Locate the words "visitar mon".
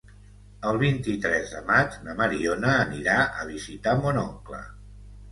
3.51-4.19